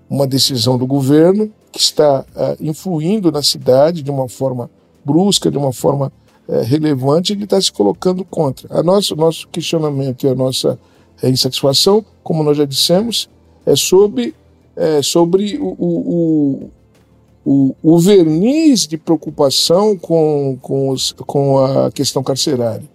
[0.09, 4.71] Uma decisão do governo que está uh, influindo na cidade de uma forma
[5.05, 6.13] brusca, de uma forma
[6.49, 8.69] uh, relevante, ele está se colocando contra.
[8.79, 10.79] A nosso, nosso questionamento e a nossa
[11.23, 13.29] uh, insatisfação, como nós já dissemos,
[13.67, 14.35] é sobre,
[15.03, 16.71] sobre o, o,
[17.45, 22.89] o, o, verniz de preocupação com, com, os, com a questão carcerária.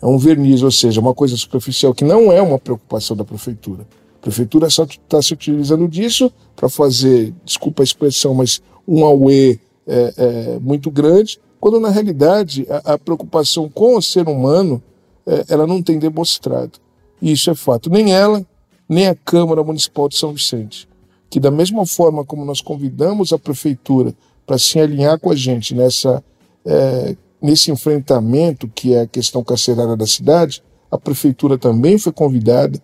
[0.00, 3.84] É um verniz, ou seja, uma coisa superficial que não é uma preocupação da prefeitura.
[4.18, 9.58] A prefeitura só está se utilizando disso para fazer, desculpa a expressão, mas um auê
[9.86, 14.82] é, é, muito grande, quando na realidade a, a preocupação com o ser humano
[15.26, 16.78] é, ela não tem demonstrado.
[17.20, 17.90] E isso é fato.
[17.90, 18.44] Nem ela,
[18.88, 20.88] nem a Câmara Municipal de São Vicente.
[21.30, 24.14] Que da mesma forma como nós convidamos a prefeitura
[24.46, 26.24] para se alinhar com a gente nessa,
[26.64, 32.80] é, nesse enfrentamento que é a questão carcerária da cidade, a prefeitura também foi convidada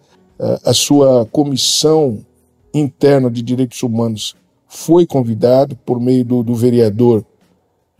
[0.64, 2.24] a sua comissão
[2.72, 4.34] Interna de Direitos Humanos
[4.66, 7.24] foi convidado por meio do, do vereador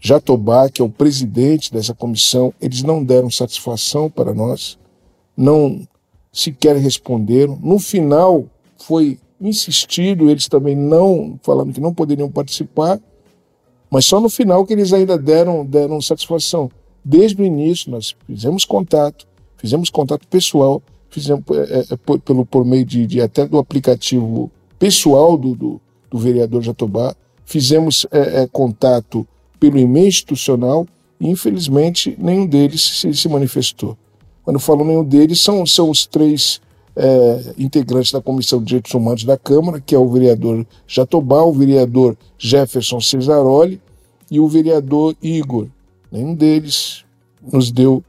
[0.00, 2.52] Jatobá, que é o presidente dessa comissão.
[2.60, 4.76] Eles não deram satisfação para nós,
[5.36, 5.86] não
[6.32, 7.56] sequer responderam.
[7.62, 13.00] No final, foi insistido, eles também não, falando que não poderiam participar,
[13.88, 16.70] mas só no final que eles ainda deram, deram satisfação.
[17.04, 20.82] Desde o início, nós fizemos contato, fizemos contato pessoal,
[21.14, 24.50] fizemos é, é, por, pelo, por meio de, de, até do aplicativo
[24.80, 29.24] pessoal do, do, do vereador Jatobá, fizemos é, é, contato
[29.60, 30.84] pelo e-mail institucional
[31.20, 33.96] e, infelizmente, nenhum deles se, se manifestou.
[34.42, 36.60] Quando falo nenhum deles, são, são os três
[36.96, 41.52] é, integrantes da Comissão de Direitos Humanos da Câmara, que é o vereador Jatobá, o
[41.52, 43.80] vereador Jefferson Cesaroli
[44.28, 45.68] e o vereador Igor.
[46.10, 47.04] Nenhum deles
[47.40, 48.02] nos deu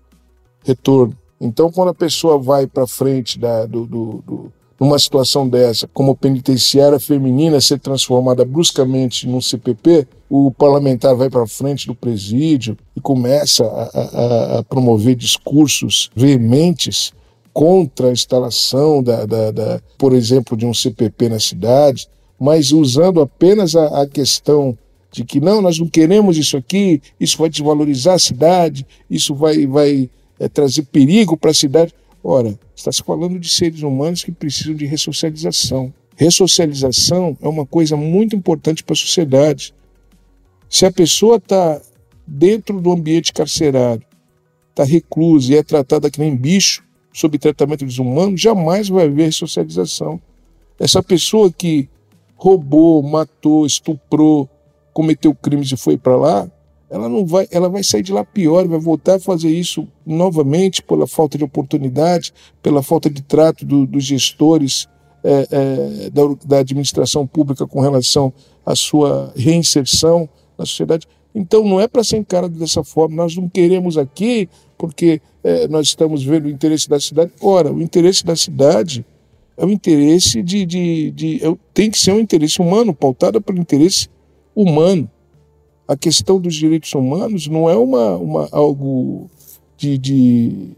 [0.63, 1.15] retorno.
[1.39, 6.15] Então, quando a pessoa vai para frente da, do, do, do, numa situação dessa, como
[6.15, 13.01] penitenciária feminina ser transformada bruscamente num CPP, o parlamentar vai para frente do presídio e
[13.01, 17.13] começa a, a, a, promover discursos veementes
[17.53, 22.07] contra a instalação, da, da, da, por exemplo, de um CPP na cidade,
[22.39, 24.77] mas usando apenas a, a questão
[25.09, 29.65] de que não, nós não queremos isso aqui, isso vai desvalorizar a cidade, isso vai,
[29.65, 31.93] vai é, trazer perigo para a cidade.
[32.23, 35.93] Ora, está se falando de seres humanos que precisam de ressocialização.
[36.15, 39.73] Ressocialização é uma coisa muito importante para a sociedade.
[40.69, 41.81] Se a pessoa está
[42.25, 44.05] dentro do ambiente carcerário,
[44.69, 50.19] está reclusa e é tratada que nem bicho, sob tratamento desumano, jamais vai haver ressocialização.
[50.79, 51.87] Essa pessoa que
[52.35, 54.49] roubou, matou, estuprou,
[54.93, 56.51] cometeu crimes e foi para lá,
[56.89, 60.83] ela não vai, ela vai sair de lá pior, vai voltar a fazer isso novamente
[60.83, 64.87] pela falta de oportunidade, pela falta de trato do, dos gestores
[65.23, 68.31] é, é, da, da administração pública com relação
[68.65, 71.07] à sua reinserção na sociedade.
[71.33, 73.15] Então não é para ser encarado dessa forma.
[73.15, 77.31] Nós não queremos aqui porque é, nós estamos vendo o interesse da cidade.
[77.41, 79.03] Ora, o interesse da cidade
[79.57, 83.57] é o interesse de, de, de é, tem que ser um interesse humano, pautado pelo
[83.57, 84.07] interesse
[84.55, 85.09] humano
[85.87, 89.29] a questão dos direitos humanos não é uma, uma algo
[89.77, 90.71] de, de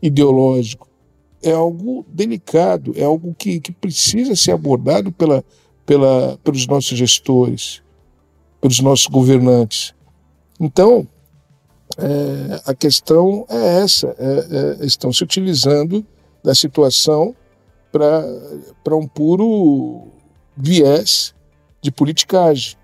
[0.00, 0.88] ideológico,
[1.42, 5.44] é algo delicado, é algo que, que precisa ser abordado pela,
[5.86, 7.82] pela, pelos nossos gestores,
[8.60, 9.94] pelos nossos governantes.
[10.60, 11.06] Então,
[11.98, 16.06] é, a questão é essa: é, é, estão se utilizando
[16.42, 17.34] da situação
[17.90, 20.08] para um puro
[20.56, 21.34] viés
[21.80, 22.76] de politicagem.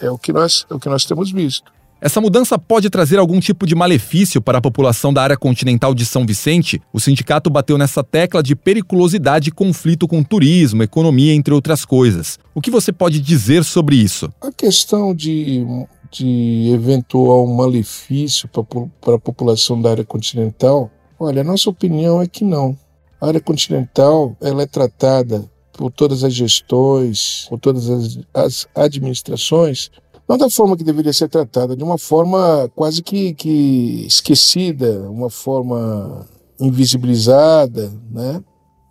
[0.00, 1.76] É o que nós, é o que nós temos visto.
[1.98, 6.04] Essa mudança pode trazer algum tipo de malefício para a população da área continental de
[6.04, 6.80] São Vicente?
[6.92, 12.38] O sindicato bateu nessa tecla de periculosidade e conflito com turismo, economia, entre outras coisas.
[12.54, 14.30] O que você pode dizer sobre isso?
[14.42, 15.66] A questão de,
[16.10, 22.44] de eventual malefício para a população da área continental, olha, a nossa opinião é que
[22.44, 22.76] não.
[23.18, 29.90] A área continental ela é tratada por todas as gestões, por todas as, as administrações,
[30.28, 35.30] não da forma que deveria ser tratada, de uma forma quase que, que esquecida, uma
[35.30, 36.26] forma
[36.58, 38.42] invisibilizada, né?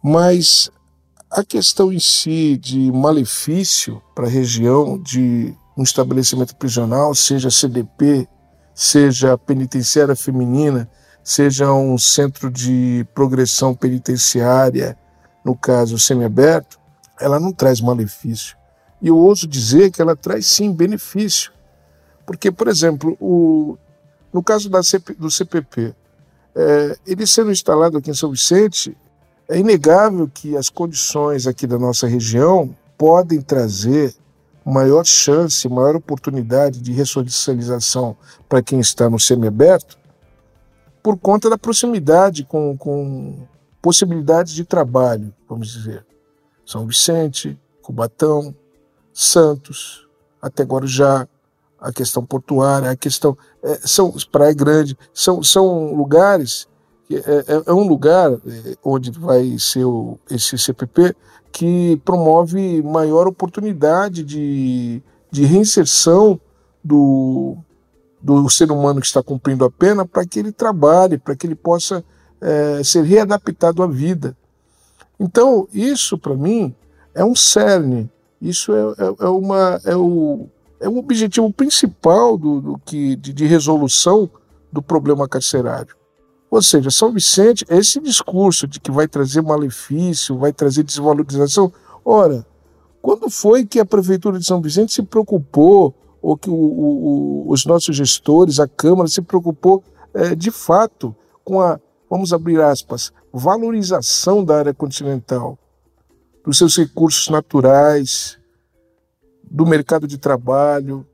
[0.04, 0.70] Mas
[1.30, 8.28] a questão em si de malefício para a região de um estabelecimento prisional, seja CDP,
[8.74, 10.90] seja penitenciária feminina,
[11.24, 14.98] seja um centro de progressão penitenciária,
[15.46, 16.80] no caso semiaberto,
[17.22, 18.58] ela não traz malefício.
[19.00, 21.52] E eu ouso dizer que ela traz sim benefício.
[22.26, 23.78] Porque, por exemplo, o,
[24.34, 25.94] no caso CP, do CPP,
[26.56, 28.98] é, ele sendo instalado aqui em São Vicente,
[29.48, 34.16] é inegável que as condições aqui da nossa região podem trazer
[34.66, 38.18] maior chance, maior oportunidade de ressocialização
[38.50, 40.00] para quem está no semiaberto,
[41.04, 43.46] por conta da proximidade com, com
[43.86, 46.04] possibilidades de trabalho, vamos dizer.
[46.66, 48.56] São Vicente, Cubatão,
[49.14, 50.08] Santos,
[50.42, 51.28] até Guarujá,
[51.80, 53.38] a questão portuária, a questão.
[53.62, 56.68] É, são Praia Grande, são, são lugares.
[57.12, 61.16] É, é, é um lugar é, onde vai ser o, esse CPP
[61.52, 66.42] que promove maior oportunidade de, de reinserção
[66.84, 67.56] do,
[68.20, 71.54] do ser humano que está cumprindo a pena para que ele trabalhe, para que ele
[71.54, 72.04] possa
[72.46, 74.38] é, ser readaptado à vida.
[75.20, 76.76] Então, isso para mim
[77.16, 78.08] é um cerne,
[78.40, 80.48] isso é, é, é, uma, é, o,
[80.80, 84.30] é o objetivo principal do, do que, de, de resolução
[84.72, 85.96] do problema carcerário.
[86.52, 91.74] Ou seja, São Vicente, esse discurso de que vai trazer malefício, vai trazer desvalorização,
[92.04, 92.46] ora,
[93.02, 97.66] Quando foi que a Prefeitura de São Vicente se preocupou, ou que o, o, os
[97.66, 99.84] nossos gestores, a Câmara, se preocupou
[100.14, 101.80] é, de fato com a,
[102.16, 105.60] vamos abrir aspas, valorização da área continental,
[106.46, 108.40] dos seus recursos naturais,
[109.44, 111.06] do mercado de trabalho,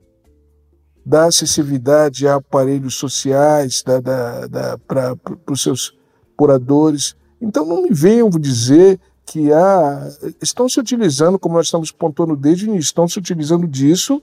[1.04, 5.18] da acessibilidade a aparelhos sociais da, da, da para
[5.50, 5.92] os seus
[6.38, 7.16] moradores.
[7.40, 10.08] Então não me venham dizer que ah,
[10.40, 14.22] estão se utilizando, como nós estamos pontuando desde o início, estão se utilizando disso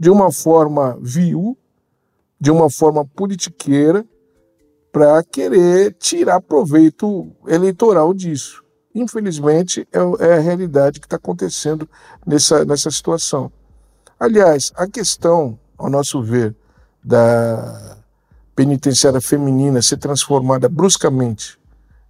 [0.00, 1.58] de uma forma vil,
[2.40, 4.02] de uma forma politiqueira,
[4.96, 8.64] para querer tirar proveito eleitoral disso.
[8.94, 11.86] Infelizmente, é, é a realidade que está acontecendo
[12.26, 13.52] nessa, nessa situação.
[14.18, 16.56] Aliás, a questão, ao nosso ver,
[17.04, 17.98] da
[18.54, 21.58] penitenciária feminina ser transformada bruscamente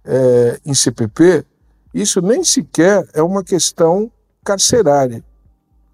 [0.05, 1.43] é, em CPP,
[1.93, 4.09] isso nem sequer é uma questão
[4.45, 5.21] carcerária.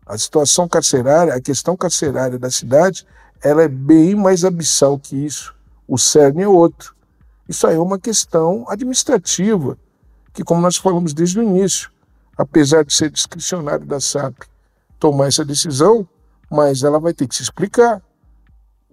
[0.05, 3.03] A situação carcerária, a questão carcerária da cidade,
[3.41, 5.55] ela é bem mais abissal que isso.
[5.87, 6.95] O cerne é outro.
[7.47, 9.77] Isso aí é uma questão administrativa,
[10.33, 11.91] que, como nós falamos desde o início,
[12.37, 14.43] apesar de ser discricionário da SAP
[14.99, 16.07] tomar essa decisão,
[16.49, 18.01] mas ela vai ter que se explicar.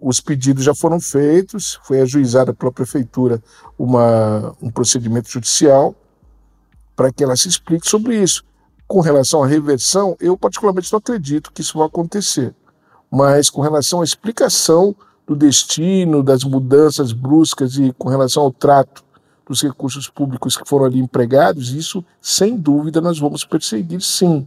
[0.00, 3.42] Os pedidos já foram feitos, foi ajuizada pela prefeitura
[3.78, 5.94] uma, um procedimento judicial
[6.96, 8.44] para que ela se explique sobre isso.
[8.88, 12.54] Com relação à reversão, eu particularmente não acredito que isso vai acontecer,
[13.10, 14.96] mas com relação à explicação
[15.30, 19.04] do destino, das mudanças bruscas e com relação ao trato
[19.46, 24.44] dos recursos públicos que foram ali empregados, isso sem dúvida nós vamos perseguir sim,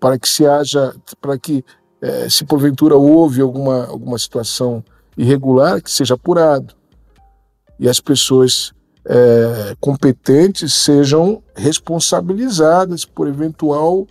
[0.00, 1.64] para que se haja, para que
[2.02, 4.82] é, se porventura houve alguma, alguma situação
[5.16, 6.74] irregular, que seja apurado
[7.78, 8.72] e as pessoas
[9.04, 14.08] é, competentes sejam responsabilizadas por eventual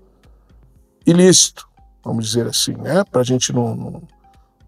[1.05, 1.67] ilícito,
[2.01, 3.03] vamos dizer assim, né?
[3.03, 4.01] para a gente não, não,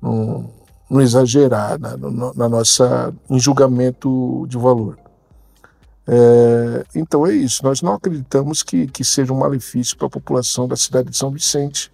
[0.02, 0.61] não,
[0.92, 1.96] não exagerar na,
[2.36, 4.98] na, nossa em julgamento de valor.
[6.06, 10.68] É, então é isso, nós não acreditamos que, que seja um malefício para a população
[10.68, 11.90] da cidade de São Vicente.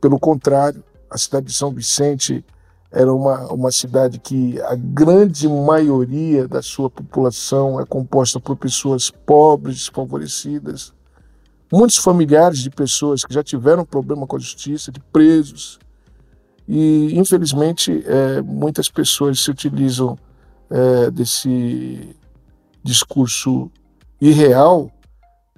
[0.00, 2.44] Pelo contrário, a cidade de São Vicente
[2.90, 9.10] era uma, uma cidade que a grande maioria da sua população é composta por pessoas
[9.10, 10.92] pobres, desfavorecidas,
[11.72, 15.78] muitos familiares de pessoas que já tiveram problema com a justiça, de presos.
[16.66, 20.18] E, infelizmente, é, muitas pessoas se utilizam
[20.70, 22.16] é, desse
[22.82, 23.70] discurso
[24.20, 24.90] irreal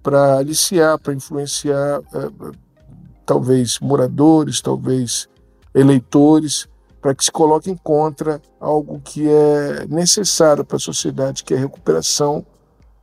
[0.02, 2.54] para aliciar, para influenciar, é,
[3.24, 5.28] talvez moradores, talvez
[5.74, 6.68] eleitores
[7.00, 11.60] para que se coloquem contra algo que é necessário para a sociedade, que é a
[11.60, 12.44] recuperação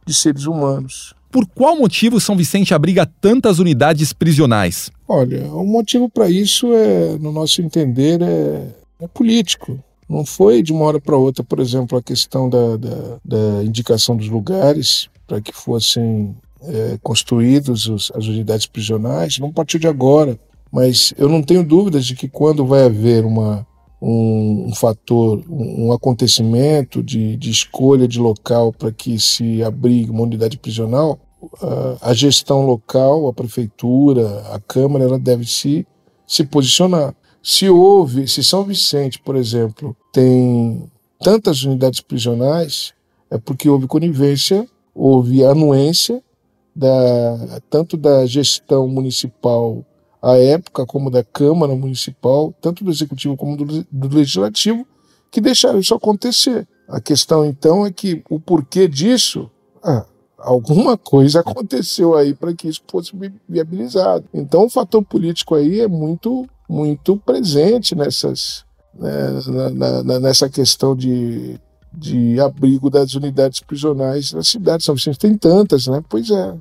[0.06, 1.16] de seres humanos.
[1.34, 4.92] Por qual motivo São Vicente abriga tantas unidades prisionais?
[5.08, 8.68] Olha, o motivo para isso é, no nosso entender, é,
[9.02, 9.84] é, político.
[10.08, 14.16] Não foi de uma hora para outra, por exemplo, a questão da, da, da indicação
[14.16, 20.40] dos lugares para que fossem é, construídos os, as unidades prisionais, não partiu de agora.
[20.72, 23.66] Mas eu não tenho dúvidas de que quando vai haver uma
[24.06, 30.12] um, um fator, um, um acontecimento de, de, escolha de local para que se abrigue
[30.12, 31.18] uma unidade prisional,
[31.62, 35.88] a, a gestão local, a prefeitura, a Câmara, ela deve se,
[36.28, 37.16] se posicionar.
[37.42, 40.84] Se houve, se São Vicente, por exemplo, tem
[41.22, 42.94] tantas unidades prisionais,
[43.32, 46.22] é porque houve conivência, houve anuência
[46.76, 49.86] da, tanto da gestão municipal
[50.24, 54.88] à época, como da Câmara Municipal, tanto do Executivo como do, do Legislativo,
[55.30, 56.66] que deixaram isso acontecer.
[56.88, 59.52] A questão então é que o porquê disso,
[59.84, 60.06] ah,
[60.38, 63.12] alguma coisa aconteceu aí para que isso fosse
[63.50, 64.24] viabilizado.
[64.34, 68.64] Então o fator político aí é muito, muito presente nessas,
[68.98, 69.42] né,
[69.74, 71.60] na, na, nessa questão de,
[71.92, 74.86] de abrigo das unidades prisionais na cidade.
[74.86, 76.02] São Vicente tem tantas, né?
[76.08, 76.56] Pois é.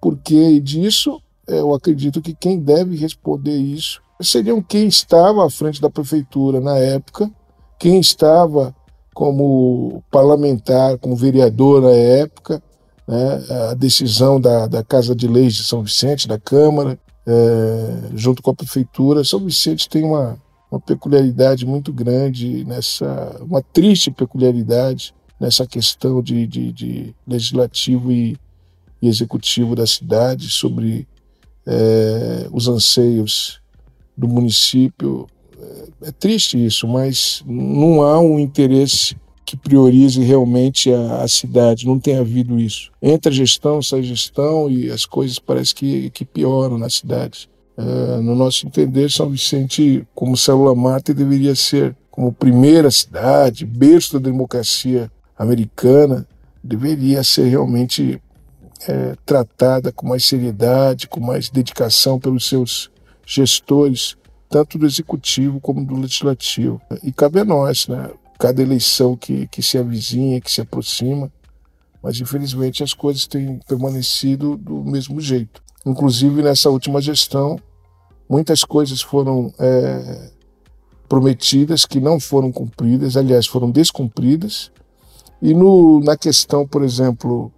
[0.00, 1.20] Por que disso?
[1.48, 6.76] Eu acredito que quem deve responder isso seriam quem estava à frente da prefeitura na
[6.76, 7.30] época,
[7.78, 8.74] quem estava
[9.14, 12.62] como parlamentar, como vereador na época,
[13.06, 18.42] né, a decisão da, da Casa de Leis de São Vicente, da Câmara, é, junto
[18.42, 19.24] com a prefeitura.
[19.24, 20.38] São Vicente tem uma,
[20.70, 28.36] uma peculiaridade muito grande nessa, uma triste peculiaridade nessa questão de, de, de legislativo e,
[29.00, 31.06] e executivo da cidade sobre
[31.68, 33.60] é, os anseios
[34.16, 35.26] do município.
[35.60, 39.14] É, é, triste isso, mas não há um interesse
[39.44, 41.86] que priorize realmente a, a, cidade.
[41.86, 42.90] Não tem havido isso.
[43.02, 47.48] Entra gestão, sai gestão e as coisas parece que, que pioram na cidade.
[47.76, 54.18] Uh, no nosso entender, São Vicente, como célula mata, deveria ser como primeira cidade, berço
[54.18, 56.26] da democracia americana,
[56.62, 58.20] deveria ser realmente
[58.86, 62.90] é, tratada com mais seriedade, com mais dedicação pelos seus
[63.26, 64.16] gestores,
[64.48, 66.80] tanto do executivo como do legislativo.
[67.02, 68.10] E cabe a nós, né?
[68.38, 71.30] Cada eleição que, que se avizinha, que se aproxima,
[72.02, 75.60] mas infelizmente as coisas têm permanecido do mesmo jeito.
[75.84, 77.58] Inclusive nessa última gestão,
[78.28, 80.30] muitas coisas foram é,
[81.08, 84.70] prometidas que não foram cumpridas, aliás, foram descumpridas.
[85.40, 87.52] E no, na questão, por exemplo,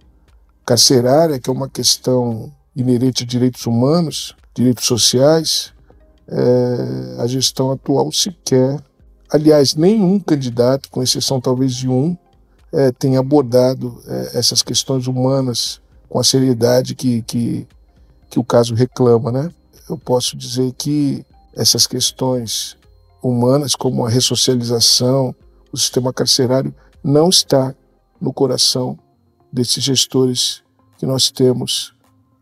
[0.65, 5.73] carcerária, que é uma questão inerente a direitos humanos, direitos sociais,
[6.27, 8.81] é, a gestão atual sequer,
[9.29, 12.17] aliás, nenhum candidato, com exceção talvez de um,
[12.71, 17.67] é, tem abordado é, essas questões humanas com a seriedade que, que,
[18.29, 19.51] que o caso reclama, né?
[19.89, 22.77] Eu posso dizer que essas questões
[23.21, 25.35] humanas, como a ressocialização,
[25.71, 27.75] o sistema carcerário, não está
[28.19, 28.97] no coração
[29.51, 30.61] desses gestores
[30.97, 31.93] que nós temos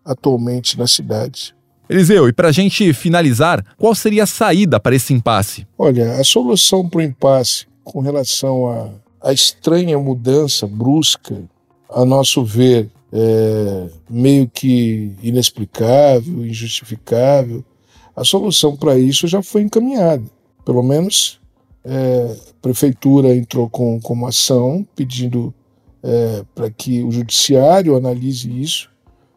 [0.03, 1.55] atualmente na cidade.
[1.89, 5.65] Eliseu, e para a gente finalizar, qual seria a saída para esse impasse?
[5.77, 8.91] Olha, a solução para o impasse com relação
[9.21, 11.41] à estranha mudança brusca,
[11.89, 17.65] a nosso ver, é, meio que inexplicável, injustificável,
[18.15, 20.23] a solução para isso já foi encaminhada.
[20.63, 21.39] Pelo menos
[21.83, 25.53] é, a prefeitura entrou com, com uma ação pedindo
[26.03, 28.89] é, para que o judiciário analise isso.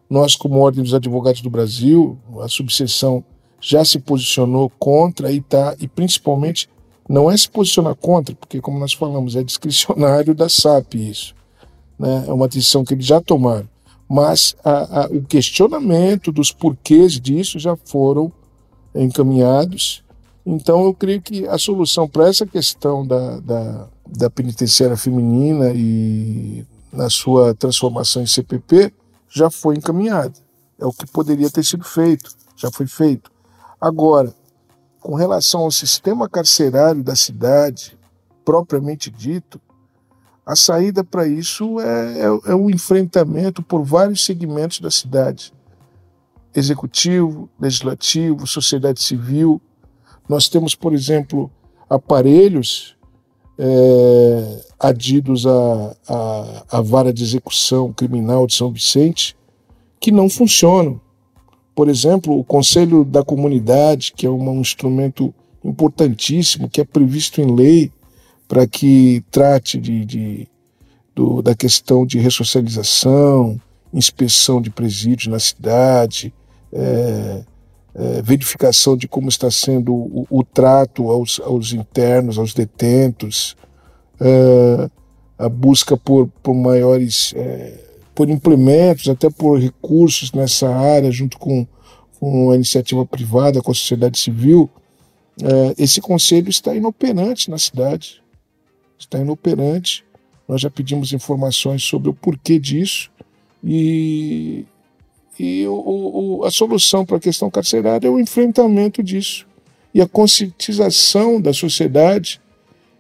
[0.08, 3.24] Nós, como Ordem dos Advogados do Brasil, a subseção
[3.60, 6.68] já se posicionou contra e tá, e principalmente
[7.08, 11.34] não é se posicionar contra, porque como nós falamos, é discricionário da SAP isso.
[11.98, 12.24] Né?
[12.26, 13.68] É uma decisão que eles já tomaram.
[14.08, 18.30] Mas a, a, o questionamento dos porquês disso já foram
[18.94, 20.02] encaminhados.
[20.44, 26.66] Então eu creio que a solução para essa questão da, da da penitenciária feminina e
[26.92, 28.92] na sua transformação em CPP
[29.28, 30.34] já foi encaminhada.
[30.78, 33.30] É o que poderia ter sido feito, já foi feito.
[33.80, 34.34] Agora,
[35.00, 37.98] com relação ao sistema carcerário da cidade,
[38.44, 39.60] propriamente dito,
[40.44, 45.52] a saída para isso é, é, é o enfrentamento por vários segmentos da cidade:
[46.54, 49.60] executivo, legislativo, sociedade civil.
[50.28, 51.50] Nós temos, por exemplo,
[51.88, 52.96] aparelhos
[53.58, 59.36] é, adidos à, à, à vara de execução criminal de São Vicente
[60.00, 61.00] que não funcionam.
[61.74, 65.32] Por exemplo, o Conselho da Comunidade, que é um instrumento
[65.64, 67.90] importantíssimo, que é previsto em lei
[68.48, 70.48] para que trate de, de
[71.14, 73.60] do, da questão de ressocialização,
[73.92, 76.32] inspeção de presídios na cidade,
[76.72, 77.44] é,
[77.94, 83.56] é, verificação de como está sendo o, o trato aos, aos, internos, aos detentos,
[84.20, 84.90] é,
[85.38, 87.78] a busca por, por maiores, é,
[88.14, 91.66] por implementos, até por recursos nessa área, junto com,
[92.18, 94.70] com a iniciativa privada, com a sociedade civil,
[95.40, 98.22] é, esse conselho está inoperante na cidade,
[98.98, 100.04] está inoperante.
[100.46, 103.10] Nós já pedimos informações sobre o porquê disso
[103.64, 104.66] e
[105.38, 109.46] e o, o, a solução para a questão carcerária é o enfrentamento disso
[109.94, 112.40] e a conscientização da sociedade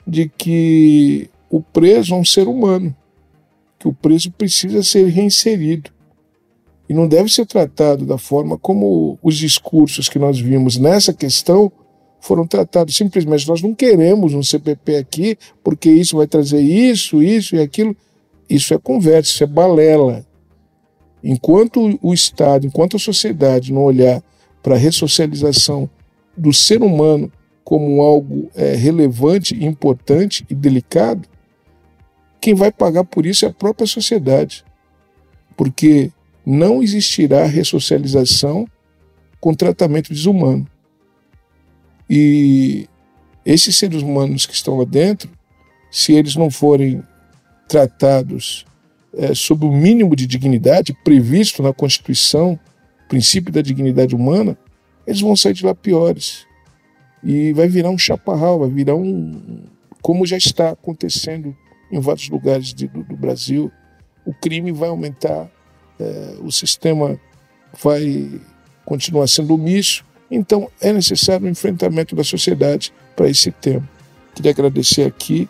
[0.06, 2.94] de que o preso é um ser humano,
[3.78, 5.90] que o preso precisa ser reinserido
[6.88, 11.70] e não deve ser tratado da forma como os discursos que nós vimos nessa questão
[12.20, 12.96] foram tratados.
[12.96, 17.96] Simplesmente nós não queremos um CPP aqui porque isso vai trazer isso, isso e aquilo.
[18.48, 20.24] Isso é conversa, isso é balela.
[21.22, 24.22] Enquanto o Estado, enquanto a sociedade não olhar
[24.62, 25.88] para a ressocialização
[26.36, 27.30] do ser humano
[27.64, 31.28] como algo é, relevante, importante e delicado,
[32.40, 34.64] quem vai pagar por isso é a própria sociedade.
[35.56, 36.10] Porque
[36.44, 38.66] não existirá ressocialização
[39.40, 40.66] com tratamento desumano.
[42.10, 42.88] E
[43.44, 45.30] esses seres humanos que estão lá dentro,
[45.90, 47.02] se eles não forem
[47.68, 48.66] tratados
[49.14, 52.58] é, sob o mínimo de dignidade previsto na Constituição,
[53.08, 54.56] princípio da dignidade humana,
[55.06, 56.46] eles vão sair de lá piores.
[57.22, 59.64] E vai virar um chaparral, vai virar um.
[60.00, 61.56] Como já está acontecendo
[61.92, 63.70] em vários lugares de, do, do, Brasil.
[64.24, 65.48] O crime vai aumentar,
[66.00, 67.20] é, o sistema
[67.80, 68.40] vai
[68.84, 70.04] continuar sendo omisso.
[70.30, 73.86] Então é necessário um enfrentamento da sociedade para esse tema.
[74.34, 75.48] Queria agradecer aqui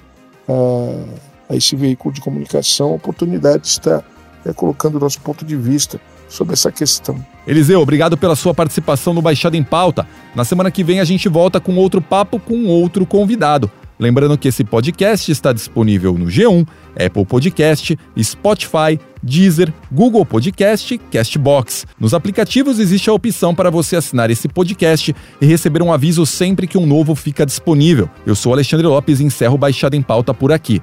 [0.48, 4.04] a a esse veículo de comunicação a oportunidade de estar
[4.44, 7.24] é, colocando o nosso ponto de vista sobre essa questão.
[7.46, 10.06] Eliseu, obrigado pela sua participação no Baixada em Pauta.
[10.34, 13.70] Na semana que vem a gente volta com outro papo com outro convidado.
[13.98, 16.66] Lembrando que esse podcast está disponível no G1,
[16.98, 21.86] Apple Podcast, Spotify, Deezer, Google Podcast, Castbox.
[22.00, 26.66] Nos aplicativos existe a opção para você assinar esse podcast e receber um aviso sempre
[26.66, 28.10] que um novo fica disponível.
[28.26, 30.82] Eu sou Alexandre Lopes e encerro Baixada em Pauta por aqui.